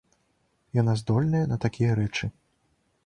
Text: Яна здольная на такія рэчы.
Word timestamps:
Яна 0.77 0.95
здольная 1.01 1.43
на 1.53 1.57
такія 1.67 1.91
рэчы. 2.01 2.25